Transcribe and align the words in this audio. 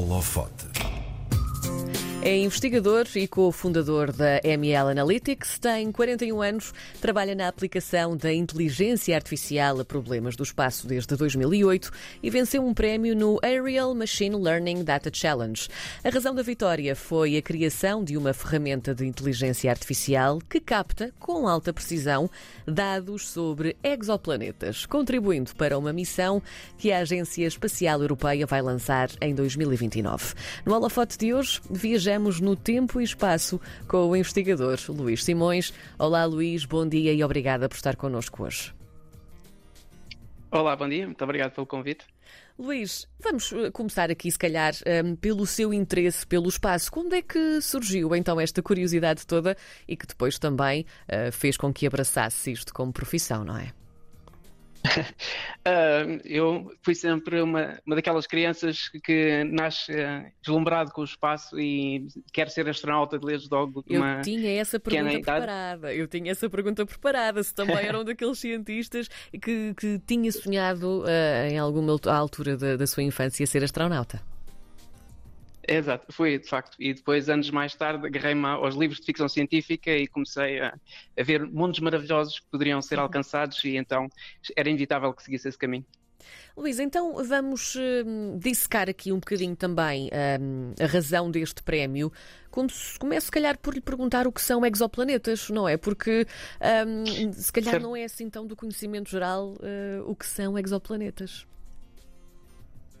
holofote. 0.00 0.64
É 2.22 2.36
investigador 2.36 3.06
e 3.14 3.26
cofundador 3.26 4.12
da 4.12 4.42
ML 4.44 4.90
Analytics, 4.90 5.58
tem 5.58 5.90
41 5.90 6.42
anos, 6.42 6.74
trabalha 7.00 7.34
na 7.34 7.48
aplicação 7.48 8.14
da 8.14 8.30
inteligência 8.30 9.16
artificial 9.16 9.80
a 9.80 9.86
problemas 9.86 10.36
do 10.36 10.42
espaço 10.42 10.86
desde 10.86 11.16
2008 11.16 11.90
e 12.22 12.28
venceu 12.28 12.62
um 12.62 12.74
prémio 12.74 13.16
no 13.16 13.38
Aerial 13.42 13.94
Machine 13.94 14.36
Learning 14.36 14.84
Data 14.84 15.10
Challenge. 15.10 15.66
A 16.04 16.10
razão 16.10 16.34
da 16.34 16.42
vitória 16.42 16.94
foi 16.94 17.38
a 17.38 17.42
criação 17.42 18.04
de 18.04 18.18
uma 18.18 18.34
ferramenta 18.34 18.94
de 18.94 19.06
inteligência 19.06 19.70
artificial 19.70 20.40
que 20.46 20.60
capta, 20.60 21.14
com 21.18 21.48
alta 21.48 21.72
precisão, 21.72 22.28
dados 22.66 23.30
sobre 23.30 23.78
exoplanetas, 23.82 24.84
contribuindo 24.84 25.56
para 25.56 25.78
uma 25.78 25.92
missão 25.92 26.42
que 26.76 26.92
a 26.92 26.98
Agência 26.98 27.46
Espacial 27.46 28.02
Europeia 28.02 28.46
vai 28.46 28.60
lançar 28.60 29.08
em 29.22 29.34
2029. 29.34 30.34
No 30.66 30.74
holofote 30.74 31.16
de 31.16 31.32
hoje, 31.32 31.62
viajamos 31.70 32.09
viajamos 32.10 32.40
no 32.40 32.56
tempo 32.56 33.00
e 33.00 33.04
espaço 33.04 33.60
com 33.86 34.08
o 34.08 34.16
investigador 34.16 34.78
Luís 34.88 35.22
Simões. 35.22 35.72
Olá, 35.96 36.24
Luís, 36.24 36.64
bom 36.64 36.88
dia 36.88 37.12
e 37.12 37.22
obrigada 37.22 37.68
por 37.68 37.76
estar 37.76 37.94
connosco 37.94 38.42
hoje. 38.42 38.74
Olá, 40.50 40.74
bom 40.74 40.88
dia, 40.88 41.06
muito 41.06 41.22
obrigado 41.22 41.52
pelo 41.52 41.68
convite. 41.68 42.04
Luís, 42.58 43.06
vamos 43.20 43.52
eh, 43.52 43.70
começar 43.70 44.10
aqui, 44.10 44.28
se 44.28 44.38
calhar, 44.38 44.74
ehm, 44.84 45.14
pelo 45.14 45.46
seu 45.46 45.72
interesse 45.72 46.26
pelo 46.26 46.48
espaço. 46.48 46.90
Quando 46.90 47.14
é 47.14 47.22
que 47.22 47.60
surgiu 47.60 48.12
então 48.16 48.40
esta 48.40 48.60
curiosidade 48.60 49.24
toda 49.24 49.56
e 49.86 49.96
que 49.96 50.06
depois 50.06 50.36
também 50.36 50.84
uh, 51.04 51.30
fez 51.30 51.56
com 51.56 51.72
que 51.72 51.86
abraçasse 51.86 52.50
isto 52.50 52.74
como 52.74 52.92
profissão, 52.92 53.44
não 53.44 53.56
é? 53.56 53.72
Uh, 54.86 56.20
eu 56.24 56.70
fui 56.82 56.94
sempre 56.94 57.40
uma, 57.40 57.78
uma 57.86 57.96
daquelas 57.96 58.26
crianças 58.26 58.88
que 59.04 59.44
nasce 59.44 59.92
uh, 59.92 60.24
deslumbrado 60.42 60.92
com 60.92 61.02
o 61.02 61.04
espaço 61.04 61.58
e 61.58 62.06
quer 62.32 62.48
ser 62.50 62.68
astronauta 62.68 63.18
desde 63.18 63.48
logo. 63.50 63.84
Eu 63.86 64.02
tinha 64.22 64.60
essa 64.60 64.78
pergunta 64.78 65.12
preparada. 65.12 65.94
Eu 65.94 66.06
tinha 66.06 66.32
essa 66.32 66.48
pergunta 66.48 66.86
preparada. 66.86 67.42
Se 67.42 67.54
também 67.54 67.76
era 67.76 67.98
um 67.98 68.04
daqueles 68.04 68.38
cientistas 68.38 69.08
que, 69.40 69.74
que 69.74 69.98
tinha 70.06 70.30
sonhado 70.32 71.02
uh, 71.02 71.48
em 71.50 71.58
alguma 71.58 71.98
altura 72.06 72.56
da, 72.56 72.76
da 72.76 72.86
sua 72.86 73.02
infância 73.02 73.46
ser 73.46 73.64
astronauta. 73.64 74.20
Exato, 75.70 76.12
foi 76.12 76.36
de 76.36 76.48
facto. 76.48 76.76
E 76.80 76.92
depois, 76.92 77.28
anos 77.28 77.48
mais 77.48 77.76
tarde, 77.76 78.04
agarrei-me 78.04 78.44
aos 78.44 78.74
livros 78.74 78.98
de 78.98 79.06
ficção 79.06 79.28
científica 79.28 79.92
e 79.92 80.08
comecei 80.08 80.58
a, 80.58 80.76
a, 81.16 81.22
ver 81.22 81.46
mundos 81.46 81.78
maravilhosos 81.78 82.40
que 82.40 82.46
poderiam 82.50 82.82
ser 82.82 82.96
uhum. 82.96 83.02
alcançados, 83.02 83.62
e 83.62 83.76
então 83.76 84.08
era 84.56 84.68
inevitável 84.68 85.12
que 85.14 85.22
seguisse 85.22 85.48
esse 85.48 85.56
caminho. 85.56 85.86
Luís, 86.56 86.80
então 86.80 87.24
vamos 87.24 87.76
uh, 87.76 88.36
dissecar 88.36 88.90
aqui 88.90 89.12
um 89.12 89.20
bocadinho 89.20 89.54
também 89.54 90.08
uh, 90.08 90.82
a 90.82 90.86
razão 90.86 91.30
deste 91.30 91.62
prémio. 91.62 92.12
Começo, 92.50 93.26
se 93.26 93.30
calhar, 93.30 93.56
por 93.56 93.72
lhe 93.72 93.80
perguntar 93.80 94.26
o 94.26 94.32
que 94.32 94.42
são 94.42 94.66
exoplanetas, 94.66 95.48
não 95.50 95.68
é? 95.68 95.76
Porque 95.76 96.26
um, 96.84 97.32
se 97.32 97.52
calhar 97.52 97.74
certo. 97.74 97.84
não 97.84 97.94
é 97.94 98.02
assim 98.02 98.28
tão 98.28 98.44
do 98.44 98.56
conhecimento 98.56 99.08
geral 99.08 99.54
uh, 99.54 100.10
o 100.10 100.16
que 100.16 100.26
são 100.26 100.58
exoplanetas. 100.58 101.46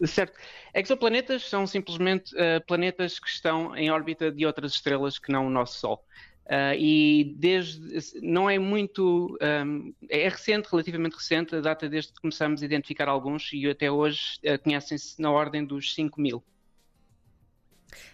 Certo. 0.06 0.38
Exoplanetas 0.74 1.48
são 1.48 1.66
simplesmente 1.66 2.34
uh, 2.34 2.64
planetas 2.66 3.18
que 3.18 3.28
estão 3.28 3.76
em 3.76 3.90
órbita 3.90 4.30
de 4.32 4.46
outras 4.46 4.72
estrelas 4.72 5.18
que 5.18 5.30
não 5.30 5.46
o 5.46 5.50
nosso 5.50 5.78
Sol. 5.78 6.04
Uh, 6.46 6.74
e 6.76 7.34
desde 7.36 8.20
não 8.20 8.50
é 8.50 8.58
muito 8.58 9.38
um, 9.40 9.94
é 10.08 10.28
recente, 10.28 10.68
relativamente 10.68 11.14
recente, 11.14 11.54
a 11.54 11.60
data 11.60 11.88
desde 11.88 12.12
que 12.12 12.20
começamos 12.20 12.60
a 12.60 12.64
identificar 12.64 13.08
alguns 13.08 13.52
e 13.52 13.68
até 13.68 13.90
hoje 13.90 14.38
uh, 14.44 14.58
conhecem-se 14.58 15.20
na 15.20 15.30
ordem 15.30 15.64
dos 15.64 15.94
5 15.94 16.20
mil. 16.20 16.42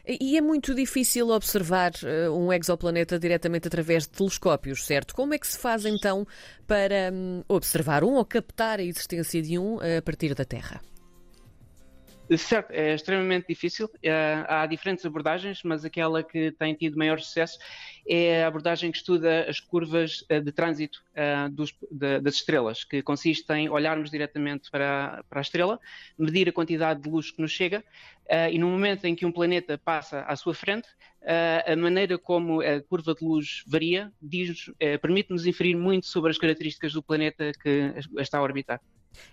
E 0.07 0.37
é 0.37 0.41
muito 0.41 0.75
difícil 0.75 1.29
observar 1.29 1.93
um 2.33 2.51
exoplaneta 2.51 3.19
diretamente 3.19 3.69
através 3.69 4.05
de 4.05 4.11
telescópios, 4.11 4.85
certo? 4.87 5.15
Como 5.15 5.35
é 5.35 5.39
que 5.39 5.47
se 5.47 5.59
faz 5.59 5.85
então 5.85 6.27
para 6.67 7.11
um, 7.13 7.45
observar 7.47 8.03
um 8.03 8.15
ou 8.15 8.25
captar 8.25 8.79
a 8.79 8.83
existência 8.83 9.43
de 9.43 9.59
um 9.59 9.79
a 9.79 10.01
partir 10.01 10.35
da 10.35 10.47
Terra? 10.47 10.81
Certo, 12.37 12.73
é 12.73 12.95
extremamente 12.95 13.47
difícil. 13.49 13.89
Eh, 14.03 14.45
há 14.49 14.67
diferentes 14.67 15.07
abordagens, 15.07 15.61
mas 15.63 15.85
aquela 15.85 16.25
que 16.25 16.51
tem 16.53 16.75
tido 16.75 16.99
maior 16.99 17.21
sucesso 17.21 17.57
é 18.09 18.43
a 18.43 18.49
abordagem 18.49 18.91
que 18.91 18.99
estuda 18.99 19.49
as 19.49 19.61
curvas 19.61 20.25
eh, 20.29 20.41
de 20.41 20.51
trânsito 20.51 21.05
de, 21.91 22.21
das 22.21 22.35
estrelas, 22.35 22.83
que 22.83 23.01
consiste 23.01 23.53
em 23.53 23.69
olharmos 23.69 24.11
diretamente 24.11 24.71
para, 24.71 25.25
a 25.31 25.41
estrela, 25.41 25.79
medir 26.19 26.49
a 26.49 26.53
quantidade 26.53 27.01
de 27.01 27.09
luz 27.09 27.31
que 27.31 27.41
nos 27.41 27.53
chega 27.53 27.85
uh, 28.27 28.51
e 28.51 28.59
no 28.59 28.69
momento 28.69 29.05
em 29.07 29.15
que 29.15 29.25
um 29.25 29.33
planeta 29.33 29.79
passa 29.79 30.21
à 30.23 30.37
sua 30.37 30.55
frente, 30.55 30.89
a 31.67 31.75
maneira 31.75 32.17
como 32.17 32.61
a 32.61 32.81
curva 32.83 33.13
de 33.15 33.25
luz 33.25 33.65
varia 33.67 34.13
permite-nos 35.03 35.45
inferir 35.45 35.77
muito 35.77 36.07
sobre 36.07 36.31
as 36.31 36.39
características 36.39 36.93
do 36.93 37.03
planeta 37.03 37.51
que 37.61 37.93
está 38.19 38.39
a 38.39 38.43
orbitar. 38.43 38.81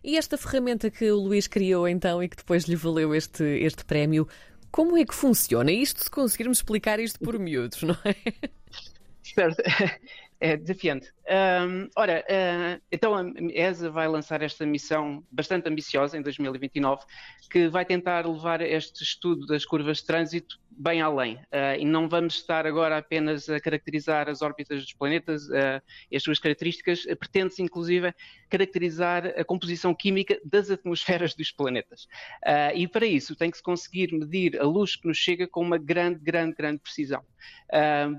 E 0.03 0.17
esta 0.17 0.37
ferramenta 0.37 0.89
que 0.89 1.11
o 1.11 1.17
Luís 1.17 1.47
criou 1.47 1.87
então 1.87 2.21
e 2.21 2.29
que 2.29 2.37
depois 2.37 2.63
lhe 2.65 2.75
valeu 2.75 3.13
este, 3.13 3.43
este 3.43 3.83
prémio, 3.85 4.27
como 4.71 4.97
é 4.97 5.05
que 5.05 5.13
funciona? 5.13 5.71
Isto 5.71 6.03
se 6.03 6.09
conseguirmos 6.09 6.57
explicar 6.59 6.99
isto 6.99 7.19
por 7.19 7.37
miúdos, 7.37 7.83
não 7.83 7.97
é? 8.05 8.15
Certo. 9.21 9.61
É 10.39 10.57
desafiante. 10.57 11.09
Um, 11.25 11.89
ora, 11.95 12.25
uh, 12.29 12.81
então 12.91 13.15
a 13.15 13.23
ESA 13.53 13.89
vai 13.89 14.07
lançar 14.07 14.41
esta 14.41 14.65
missão 14.65 15.23
bastante 15.31 15.69
ambiciosa 15.69 16.17
em 16.17 16.21
2029, 16.21 17.03
que 17.49 17.67
vai 17.69 17.85
tentar 17.85 18.27
levar 18.27 18.61
este 18.61 19.03
estudo 19.03 19.45
das 19.45 19.65
curvas 19.65 19.97
de 19.97 20.05
trânsito 20.05 20.59
bem 20.77 21.01
além. 21.01 21.35
Uh, 21.35 21.79
e 21.79 21.85
não 21.85 22.09
vamos 22.09 22.35
estar 22.35 22.65
agora 22.65 22.97
apenas 22.97 23.49
a 23.49 23.59
caracterizar 23.59 24.29
as 24.29 24.41
órbitas 24.41 24.81
dos 24.81 24.93
planetas 24.93 25.47
uh, 25.47 25.81
e 26.09 26.17
as 26.17 26.23
suas 26.23 26.39
características, 26.39 27.05
pretende-se 27.19 27.61
inclusive 27.61 28.13
caracterizar 28.49 29.27
a 29.37 29.43
composição 29.43 29.93
química 29.93 30.39
das 30.43 30.69
atmosferas 30.69 31.33
dos 31.33 31.51
planetas. 31.51 32.03
Uh, 32.45 32.75
e 32.75 32.87
para 32.87 33.05
isso 33.05 33.35
tem 33.35 33.51
que 33.51 33.57
se 33.57 33.63
conseguir 33.63 34.11
medir 34.13 34.59
a 34.59 34.63
luz 34.63 34.95
que 34.95 35.07
nos 35.07 35.17
chega 35.17 35.47
com 35.47 35.61
uma 35.61 35.77
grande, 35.77 36.19
grande, 36.19 36.55
grande 36.55 36.79
precisão. 36.79 37.23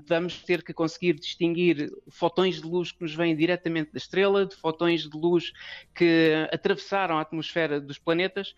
vamos 0.07 0.43
ter 0.43 0.63
que 0.63 0.73
conseguir 0.73 1.13
distinguir 1.13 1.89
fotões 2.09 2.61
de 2.61 2.67
luz 2.67 2.91
que 2.95 3.03
nos 3.03 3.13
vêm 3.13 3.35
diretamente 3.35 3.91
da 3.91 3.97
estrela, 3.97 4.45
de 4.45 4.55
fotões 4.55 5.01
de 5.09 5.17
luz 5.17 5.51
que 5.93 6.47
atravessaram 6.51 7.17
a 7.17 7.21
atmosfera 7.21 7.79
dos 7.79 7.97
planetas, 7.97 8.49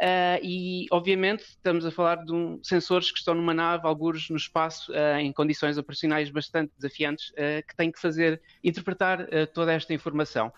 uh, 0.00 0.42
e 0.42 0.86
obviamente 0.90 1.40
estamos 1.40 1.84
a 1.84 1.90
falar 1.90 2.24
de 2.24 2.32
um, 2.32 2.58
sensores 2.62 3.10
que 3.10 3.18
estão 3.18 3.34
numa 3.34 3.54
nave, 3.54 3.86
alguns 3.86 4.28
no 4.30 4.36
espaço, 4.36 4.92
uh, 4.92 5.18
em 5.18 5.32
condições 5.32 5.78
operacionais 5.78 6.30
bastante 6.30 6.72
desafiantes, 6.76 7.30
uh, 7.30 7.66
que 7.66 7.76
têm 7.76 7.90
que 7.90 8.00
fazer, 8.00 8.40
interpretar 8.62 9.26
toda 9.52 9.72
esta 9.72 9.92
informação. 9.92 10.52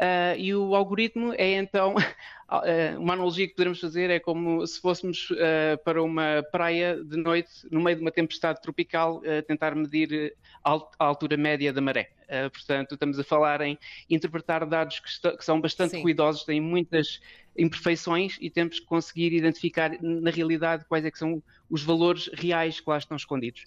Uh, 0.00 0.36
e 0.36 0.54
o 0.54 0.74
algoritmo 0.74 1.32
é 1.34 1.52
então, 1.52 1.94
uh, 1.94 1.98
uma 2.98 3.14
analogia 3.14 3.46
que 3.46 3.54
podemos 3.54 3.78
fazer 3.78 4.10
é 4.10 4.18
como 4.18 4.66
se 4.66 4.80
fôssemos 4.80 5.30
uh, 5.30 5.78
para 5.84 6.02
uma 6.02 6.42
praia 6.50 6.96
de 7.04 7.16
noite, 7.16 7.50
no 7.70 7.80
meio 7.80 7.96
de 7.96 8.02
uma 8.02 8.10
tempestade 8.10 8.60
tropical, 8.60 9.22
tentar 9.46 9.74
medir 9.74 10.34
a 10.64 10.80
altura 10.98 11.36
média 11.36 11.72
da 11.72 11.80
maré. 11.80 12.10
portanto, 12.52 12.94
estamos 12.94 13.18
a 13.18 13.24
falar 13.24 13.60
em 13.60 13.78
interpretar 14.08 14.66
dados 14.66 14.98
que, 15.00 15.36
que 15.36 15.44
são 15.44 15.60
bastante 15.60 15.92
Sim. 15.92 16.02
ruidosos, 16.02 16.44
têm 16.44 16.60
muitas 16.60 17.20
imperfeições 17.56 18.38
e 18.40 18.50
temos 18.50 18.80
que 18.80 18.86
conseguir 18.86 19.32
identificar 19.32 19.90
na 20.00 20.30
realidade 20.30 20.84
quais 20.88 21.04
é 21.04 21.10
que 21.10 21.18
são 21.18 21.42
os 21.68 21.82
valores 21.82 22.30
reais 22.32 22.80
que 22.80 22.88
lá 22.88 22.98
estão 22.98 23.16
escondidos. 23.16 23.64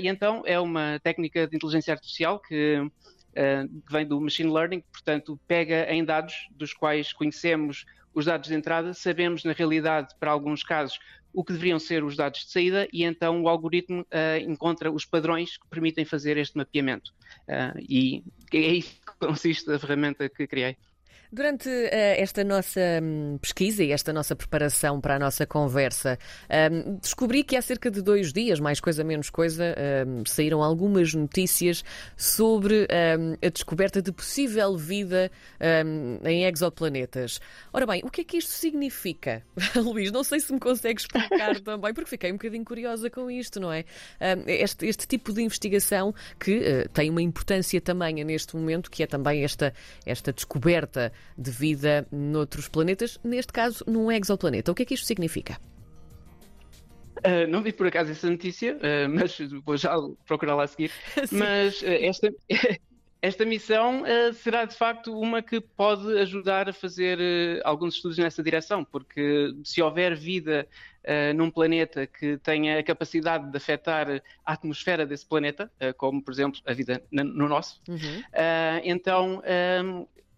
e 0.00 0.08
então 0.08 0.42
é 0.44 0.58
uma 0.60 1.00
técnica 1.02 1.46
de 1.46 1.56
inteligência 1.56 1.92
artificial 1.92 2.38
que 2.38 2.82
eh, 3.34 3.64
que 3.86 3.92
vem 3.92 4.06
do 4.06 4.20
machine 4.20 4.50
learning, 4.50 4.82
portanto, 4.92 5.38
pega 5.46 5.92
em 5.92 6.04
dados 6.04 6.48
dos 6.52 6.72
quais 6.72 7.12
conhecemos 7.12 7.84
os 8.14 8.24
dados 8.24 8.48
de 8.48 8.54
entrada, 8.54 8.94
sabemos 8.94 9.44
na 9.44 9.52
realidade, 9.52 10.14
para 10.20 10.30
alguns 10.30 10.62
casos, 10.62 10.98
o 11.32 11.42
que 11.42 11.52
deveriam 11.52 11.80
ser 11.80 12.04
os 12.04 12.16
dados 12.16 12.44
de 12.44 12.50
saída 12.52 12.86
e 12.92 13.02
então 13.02 13.42
o 13.42 13.48
algoritmo 13.48 14.02
uh, 14.02 14.38
encontra 14.48 14.90
os 14.90 15.04
padrões 15.04 15.56
que 15.56 15.66
permitem 15.68 16.04
fazer 16.04 16.36
este 16.36 16.56
mapeamento. 16.56 17.12
Uh, 17.48 17.76
e 17.80 18.22
é 18.52 18.58
isso 18.58 19.00
que 19.04 19.26
consiste 19.26 19.70
a 19.72 19.78
ferramenta 19.78 20.28
que 20.28 20.46
criei. 20.46 20.76
Durante 21.34 21.68
uh, 21.68 21.88
esta 21.90 22.44
nossa 22.44 22.80
um, 23.02 23.38
pesquisa 23.38 23.82
e 23.82 23.90
esta 23.90 24.12
nossa 24.12 24.36
preparação 24.36 25.00
para 25.00 25.16
a 25.16 25.18
nossa 25.18 25.44
conversa, 25.44 26.16
um, 26.70 26.94
descobri 26.98 27.42
que 27.42 27.56
há 27.56 27.62
cerca 27.62 27.90
de 27.90 28.00
dois 28.00 28.32
dias, 28.32 28.60
mais 28.60 28.78
coisa 28.78 29.02
menos 29.02 29.30
coisa, 29.30 29.74
um, 30.06 30.24
saíram 30.24 30.62
algumas 30.62 31.12
notícias 31.12 31.82
sobre 32.16 32.86
hum, 33.18 33.36
a 33.44 33.48
descoberta 33.48 34.00
de 34.00 34.12
possível 34.12 34.76
vida 34.76 35.28
hum, 35.84 36.20
em 36.24 36.44
exoplanetas. 36.44 37.40
Ora 37.72 37.84
bem, 37.84 38.02
o 38.04 38.10
que 38.10 38.20
é 38.20 38.24
que 38.24 38.36
isto 38.36 38.52
significa? 38.52 39.42
Luís, 39.74 40.12
não 40.12 40.22
sei 40.22 40.38
se 40.38 40.52
me 40.52 40.60
consegue 40.60 41.00
explicar 41.00 41.58
também, 41.62 41.92
porque 41.92 42.10
fiquei 42.10 42.30
um 42.30 42.36
bocadinho 42.36 42.64
curiosa 42.64 43.10
com 43.10 43.28
isto, 43.28 43.58
não 43.58 43.72
é? 43.72 43.84
Hum, 44.20 44.44
este, 44.46 44.86
este, 44.86 45.08
tipo 45.08 45.32
de 45.32 45.42
investigação 45.42 46.14
que 46.38 46.58
uh, 46.58 46.88
tem 46.90 47.10
uma 47.10 47.22
importância 47.22 47.80
também 47.80 48.22
neste 48.22 48.54
momento, 48.54 48.88
que 48.88 49.02
é 49.02 49.06
também 49.08 49.42
esta, 49.42 49.74
esta 50.06 50.32
descoberta 50.32 51.03
de 51.36 51.50
vida 51.50 52.06
noutros 52.10 52.68
planetas, 52.68 53.18
neste 53.24 53.52
caso 53.52 53.84
num 53.86 54.10
exoplaneta. 54.10 54.72
O 54.72 54.74
que 54.74 54.82
é 54.82 54.86
que 54.86 54.94
isto 54.94 55.06
significa? 55.06 55.58
Uh, 57.24 57.48
não 57.48 57.62
vi 57.62 57.72
por 57.72 57.86
acaso 57.86 58.10
essa 58.10 58.28
notícia, 58.28 58.76
uh, 58.76 59.08
mas 59.08 59.38
vou 59.64 59.78
já 59.78 59.96
procurar 60.26 60.54
lá 60.54 60.64
a 60.64 60.66
seguir. 60.66 60.90
mas 61.32 61.80
uh, 61.80 61.86
esta, 61.86 62.28
esta 63.22 63.44
missão 63.46 64.02
será 64.34 64.66
de 64.66 64.76
facto 64.76 65.18
uma 65.18 65.40
que 65.40 65.58
pode 65.58 66.18
ajudar 66.18 66.68
a 66.68 66.72
fazer 66.72 67.18
alguns 67.64 67.94
estudos 67.94 68.18
nessa 68.18 68.42
direção, 68.42 68.84
porque 68.84 69.54
se 69.64 69.80
houver 69.80 70.14
vida 70.14 70.68
num 71.34 71.50
planeta 71.50 72.06
que 72.06 72.36
tenha 72.38 72.78
a 72.78 72.82
capacidade 72.82 73.50
de 73.50 73.56
afetar 73.56 74.22
a 74.44 74.52
atmosfera 74.52 75.06
desse 75.06 75.26
planeta, 75.26 75.70
como 75.96 76.22
por 76.22 76.32
exemplo 76.32 76.60
a 76.66 76.74
vida 76.74 77.02
no 77.10 77.48
nosso, 77.48 77.80
uhum. 77.88 78.22
então 78.84 79.42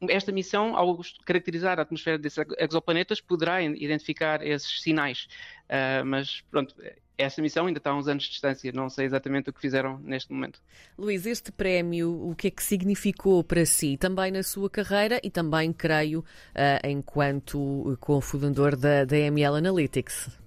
esta 0.08 0.32
missão, 0.32 0.76
ao 0.76 0.98
caracterizar 1.25 1.78
a 1.78 1.82
atmosfera 1.82 2.19
desses 2.19 2.44
exoplanetas, 2.58 3.20
poderá 3.20 3.62
identificar 3.62 4.44
esses 4.46 4.82
sinais. 4.82 5.28
Uh, 5.64 6.04
mas 6.04 6.43
pronto, 6.50 6.75
esta 7.19 7.40
missão 7.40 7.66
ainda 7.66 7.78
está 7.78 7.90
a 7.90 7.96
uns 7.96 8.08
anos 8.08 8.25
de 8.25 8.31
distância, 8.31 8.70
não 8.72 8.90
sei 8.90 9.06
exatamente 9.06 9.48
o 9.48 9.52
que 9.52 9.60
fizeram 9.60 9.98
neste 10.00 10.32
momento. 10.32 10.60
Luís, 10.98 11.25
este 11.25 11.50
prémio, 11.50 12.28
o 12.28 12.34
que 12.34 12.48
é 12.48 12.50
que 12.50 12.62
significou 12.62 13.43
para 13.43 13.64
si, 13.64 13.96
também 13.96 14.31
na 14.31 14.43
sua 14.43 14.69
carreira 14.69 15.19
e 15.22 15.31
também, 15.31 15.72
creio, 15.72 16.20
uh, 16.20 16.87
enquanto 16.87 17.96
cofundador 18.00 18.76
da, 18.76 19.04
da 19.04 19.16
ML 19.16 19.56
Analytics? 19.56 20.45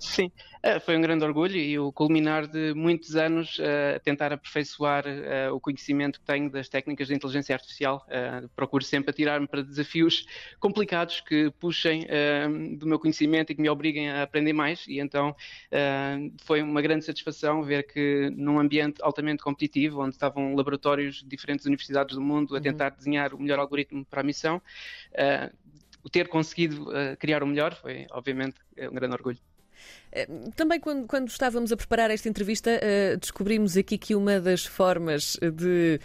Sim, 0.00 0.32
eh, 0.62 0.80
foi 0.80 0.96
um 0.96 1.00
grande 1.02 1.22
orgulho 1.26 1.56
e 1.56 1.78
o 1.78 1.92
culminar 1.92 2.46
de 2.46 2.72
muitos 2.72 3.16
anos 3.16 3.58
eh, 3.60 3.96
a 3.96 4.00
tentar 4.00 4.32
aperfeiçoar 4.32 5.04
eh, 5.06 5.50
o 5.50 5.60
conhecimento 5.60 6.18
que 6.18 6.24
tenho 6.24 6.50
das 6.50 6.70
técnicas 6.70 7.08
de 7.08 7.14
inteligência 7.14 7.54
artificial. 7.54 8.06
Procuro 8.56 8.82
sempre 8.82 9.10
atirar-me 9.10 9.46
para 9.46 9.62
desafios 9.62 10.24
complicados 10.58 11.20
que 11.20 11.50
puxem 11.60 12.06
do 12.78 12.86
meu 12.86 12.98
conhecimento 12.98 13.52
e 13.52 13.54
que 13.54 13.60
me 13.60 13.68
obriguem 13.68 14.10
a 14.10 14.22
aprender 14.22 14.54
mais. 14.54 14.86
E 14.88 14.98
então 14.98 15.36
foi 16.44 16.62
uma 16.62 16.80
grande 16.80 17.04
satisfação 17.04 17.62
ver 17.62 17.86
que 17.86 18.30
num 18.34 18.58
ambiente 18.58 19.02
altamente 19.02 19.42
competitivo, 19.42 20.02
onde 20.02 20.14
estavam 20.14 20.54
laboratórios 20.54 21.16
de 21.16 21.28
diferentes 21.28 21.66
universidades 21.66 22.14
do 22.14 22.22
mundo 22.22 22.54
a 22.54 22.56
uhum. 22.56 22.62
tentar 22.62 22.90
desenhar 22.90 23.34
o 23.34 23.40
melhor 23.40 23.58
algoritmo 23.58 24.04
para 24.04 24.20
a 24.20 24.24
missão, 24.24 24.62
o 26.02 26.08
ter 26.08 26.28
conseguido 26.28 26.86
criar 27.18 27.42
o 27.42 27.46
melhor 27.46 27.74
foi, 27.74 28.06
obviamente, 28.10 28.56
um 28.78 28.94
grande 28.94 29.14
orgulho. 29.14 29.49
Eh, 30.12 30.26
também, 30.56 30.80
quando, 30.80 31.06
quando, 31.06 31.28
estávamos 31.28 31.70
a 31.70 31.76
preparar 31.76 32.10
esta 32.10 32.28
entrevista, 32.28 32.70
uh, 32.70 33.16
descobrimos 33.16 33.76
aqui 33.76 33.96
que 33.96 34.14
uma 34.14 34.40
das 34.40 34.66
formas 34.66 35.36
de 35.40 36.00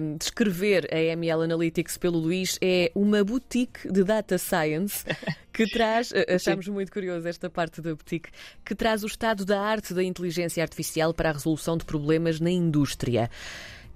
um, 0.00 0.16
descrever 0.16 0.88
a 0.92 0.98
ML 0.98 1.42
Analytics 1.42 1.98
pelo 1.98 2.18
Luís 2.18 2.58
é 2.60 2.92
uma 2.94 3.24
boutique 3.24 3.90
de 3.90 4.04
data 4.04 4.38
science 4.38 5.04
que 5.52 5.66
traz, 5.66 6.12
achamos 6.34 6.68
muito 6.68 6.92
curioso 6.92 7.26
esta 7.26 7.50
parte 7.50 7.80
da 7.80 7.90
boutique, 7.94 8.30
que 8.64 8.74
traz 8.74 9.02
o 9.02 9.06
estado 9.06 9.44
da 9.44 9.60
arte 9.60 9.92
da 9.92 10.04
inteligência 10.04 10.62
artificial 10.62 11.12
para 11.12 11.30
a 11.30 11.32
resolução 11.32 11.76
de 11.76 11.84
problemas 11.84 12.38
na 12.38 12.50
indústria. 12.50 13.28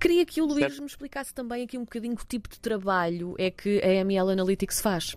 Queria 0.02 0.26
que 0.26 0.43
o 0.43 0.46
Luís 0.46 0.67
certo. 0.67 0.81
me 0.81 0.87
explicasse 0.88 1.32
também 1.32 1.62
aqui 1.62 1.79
um 1.79 1.84
bocadinho 1.84 2.17
que 2.17 2.26
tipo 2.26 2.49
de 2.49 2.58
trabalho 2.58 3.37
é 3.38 3.52
que 3.52 3.81
a 3.84 3.88
ML 3.88 4.32
Analytics 4.32 4.81
faz. 4.81 5.17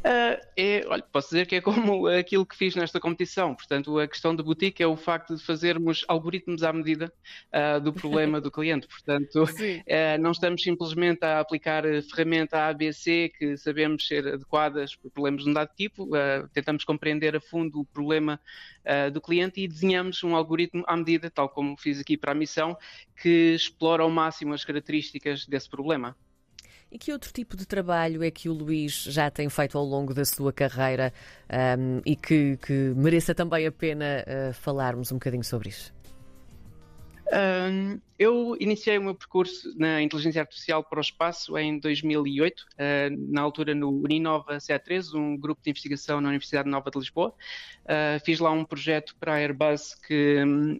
Uh, 0.00 0.40
é, 0.56 0.84
olha, 0.86 1.02
posso 1.12 1.28
dizer 1.28 1.46
que 1.46 1.56
é 1.56 1.60
como 1.60 2.06
aquilo 2.08 2.44
que 2.44 2.56
fiz 2.56 2.74
nesta 2.74 3.00
competição. 3.00 3.54
Portanto, 3.54 3.98
a 3.98 4.08
questão 4.08 4.34
da 4.34 4.42
boutique 4.42 4.82
é 4.82 4.86
o 4.86 4.96
facto 4.96 5.36
de 5.36 5.42
fazermos 5.42 6.04
algoritmos 6.08 6.62
à 6.62 6.72
medida 6.72 7.12
uh, 7.52 7.80
do 7.80 7.92
problema 7.92 8.40
do 8.40 8.50
cliente. 8.50 8.86
Portanto, 8.86 9.44
uh, 9.44 10.20
não 10.20 10.32
estamos 10.32 10.62
simplesmente 10.62 11.24
a 11.24 11.40
aplicar 11.40 11.84
ferramenta 12.10 12.68
ABC 12.68 13.32
que 13.38 13.56
sabemos 13.56 14.06
ser 14.06 14.26
adequadas 14.26 14.96
para 14.96 15.10
problemas 15.10 15.44
de 15.44 15.50
um 15.50 15.52
dado 15.52 15.70
tipo. 15.76 16.08
tentamos 16.52 16.84
compreender 16.84 17.36
a 17.36 17.40
fundo 17.40 17.80
o 17.80 17.84
problema 17.84 18.40
do 19.12 19.20
cliente 19.20 19.60
e 19.60 19.68
desenhamos 19.68 20.22
um 20.24 20.34
algoritmo 20.34 20.84
à 20.86 20.96
medida, 20.96 21.30
tal 21.30 21.48
como 21.48 21.76
fiz 21.76 22.00
aqui 22.00 22.16
para 22.16 22.32
a 22.32 22.34
missão, 22.34 22.76
que 23.20 23.54
explora 23.54 24.02
ao 24.02 24.10
máximo 24.10 24.54
as 24.54 24.64
características 24.64 25.46
desse 25.46 25.68
problema. 25.68 26.16
E 26.92 26.98
que 26.98 27.10
outro 27.10 27.32
tipo 27.32 27.56
de 27.56 27.66
trabalho 27.66 28.22
é 28.22 28.30
que 28.30 28.50
o 28.50 28.52
Luís 28.52 29.04
já 29.04 29.30
tem 29.30 29.48
feito 29.48 29.78
ao 29.78 29.84
longo 29.84 30.12
da 30.12 30.26
sua 30.26 30.52
carreira 30.52 31.10
um, 31.78 32.02
e 32.04 32.14
que, 32.14 32.58
que, 32.58 32.92
mereça 32.94 33.34
também 33.34 33.66
a 33.66 33.72
pena 33.72 34.22
uh, 34.26 34.52
falarmos 34.52 35.10
um 35.10 35.14
bocadinho 35.14 35.42
sobre 35.42 35.70
isso? 35.70 35.90
Um, 37.32 37.98
eu 38.18 38.54
iniciei 38.60 38.98
o 38.98 39.04
meu 39.04 39.14
percurso 39.14 39.72
na 39.78 40.02
inteligência 40.02 40.42
artificial 40.42 40.84
para 40.84 40.98
o 40.98 41.00
espaço 41.00 41.56
em 41.56 41.78
2008, 41.78 42.60
uh, 42.60 42.64
na 43.32 43.40
altura 43.40 43.74
no 43.74 43.88
Uninova 43.88 44.58
CA3, 44.58 45.14
um 45.14 45.34
grupo 45.34 45.62
de 45.62 45.70
investigação 45.70 46.20
na 46.20 46.28
Universidade 46.28 46.68
Nova 46.68 46.90
de 46.90 46.98
Lisboa. 46.98 47.34
Uh, 47.84 48.22
fiz 48.22 48.38
lá 48.38 48.50
um 48.50 48.66
projeto 48.66 49.16
para 49.18 49.32
a 49.32 49.36
Airbus 49.36 49.94
que 50.06 50.44
um, 50.44 50.78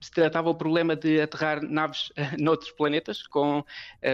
se 0.00 0.10
tratava 0.10 0.48
o 0.50 0.54
problema 0.54 0.94
de 0.94 1.20
aterrar 1.20 1.62
naves 1.62 2.10
uh, 2.10 2.14
noutros 2.38 2.70
planetas, 2.70 3.26
com 3.26 3.60
uh, 3.60 3.64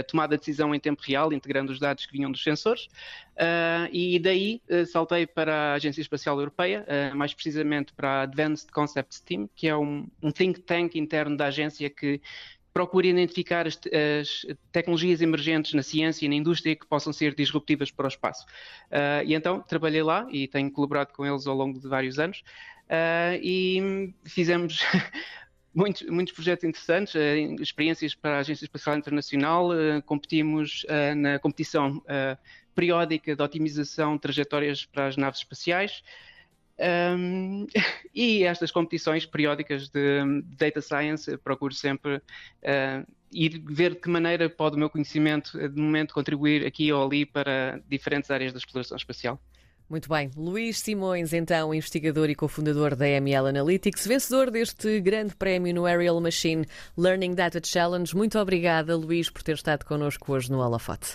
tomada 0.08 0.36
de 0.36 0.40
decisão 0.40 0.74
em 0.74 0.80
tempo 0.80 1.02
real, 1.06 1.32
integrando 1.32 1.72
os 1.72 1.78
dados 1.78 2.06
que 2.06 2.12
vinham 2.12 2.30
dos 2.30 2.42
sensores. 2.42 2.86
Uh, 3.34 3.88
e 3.92 4.18
daí 4.18 4.62
saltei 4.86 5.26
para 5.26 5.72
a 5.72 5.74
Agência 5.74 6.00
Espacial 6.00 6.38
Europeia, 6.38 6.86
mais 7.14 7.34
precisamente 7.34 7.92
para 7.92 8.08
a 8.08 8.22
Advanced 8.22 8.70
Concepts 8.70 9.20
Team, 9.20 9.48
que 9.54 9.66
é 9.66 9.76
um, 9.76 10.06
um 10.22 10.30
think 10.30 10.60
tank 10.60 10.96
interno 10.96 11.36
da 11.36 11.46
agência 11.46 11.90
que 11.90 12.20
procura 12.74 13.06
identificar 13.06 13.68
as, 13.68 13.80
as, 14.20 14.44
tecnologias 14.72 15.22
emergentes 15.22 15.72
na 15.74 15.82
ciência 15.82 16.26
e 16.26 16.28
na 16.28 16.34
indústria 16.34 16.74
que 16.74 16.84
possam 16.84 17.12
ser 17.12 17.32
disruptivas 17.32 17.92
para 17.92 18.06
o 18.06 18.08
espaço. 18.08 18.44
Uh, 18.90 19.24
e 19.24 19.34
então 19.34 19.60
trabalhei 19.60 20.02
lá 20.02 20.26
e 20.28 20.48
tenho 20.48 20.70
colaborado 20.72 21.12
com 21.12 21.24
eles 21.24 21.46
ao 21.46 21.54
longo 21.54 21.78
de 21.78 21.86
vários 21.86 22.18
anos 22.18 22.42
uh, 22.90 23.38
e 23.40 24.12
fizemos 24.24 24.80
muitos, 25.74 26.08
muitos 26.08 26.32
projetos 26.32 26.64
interessantes, 26.64 27.14
eh, 27.16 27.40
experiências 27.60 28.14
para 28.14 28.36
a 28.36 28.38
Agência 28.40 28.64
Espacial 28.64 28.96
Internacional, 28.96 29.72
eh, 29.74 30.00
competimos 30.02 30.84
eh, 30.88 31.14
na 31.14 31.38
competição 31.38 32.02
periódica 32.74 33.36
de 33.36 33.42
otimização 33.42 34.14
de 34.14 34.20
trajetórias 34.20 34.84
para 34.84 35.06
as 35.06 35.16
naves 35.16 35.40
espaciais. 35.40 36.02
Um, 36.76 37.66
e 38.12 38.42
estas 38.42 38.72
competições 38.72 39.24
periódicas 39.24 39.88
de 39.88 40.42
data 40.58 40.80
science 40.80 41.36
procuro 41.38 41.72
sempre 41.72 42.16
uh, 42.16 43.12
ir 43.30 43.62
ver 43.64 43.94
de 43.94 44.00
que 44.00 44.08
maneira 44.08 44.50
pode 44.50 44.74
o 44.74 44.78
meu 44.78 44.90
conhecimento 44.90 45.56
de 45.56 45.80
momento 45.80 46.12
contribuir 46.12 46.66
aqui 46.66 46.92
ou 46.92 47.06
ali 47.06 47.24
para 47.24 47.80
diferentes 47.88 48.28
áreas 48.30 48.52
da 48.52 48.58
exploração 48.58 48.96
espacial. 48.96 49.40
Muito 49.88 50.08
bem. 50.08 50.30
Luís 50.36 50.78
Simões, 50.78 51.32
então, 51.32 51.74
investigador 51.74 52.30
e 52.30 52.34
cofundador 52.34 52.96
da 52.96 53.06
ML 53.06 53.48
Analytics, 53.48 54.06
vencedor 54.06 54.50
deste 54.50 55.00
grande 55.00 55.34
prémio 55.36 55.74
no 55.74 55.84
Aerial 55.84 56.20
Machine 56.20 56.66
Learning 56.96 57.34
Data 57.34 57.60
Challenge. 57.62 58.16
Muito 58.16 58.38
obrigada, 58.38 58.96
Luís, 58.96 59.28
por 59.28 59.42
ter 59.42 59.54
estado 59.54 59.84
connosco 59.84 60.32
hoje 60.32 60.50
no 60.50 60.58
Holofote. 60.58 61.08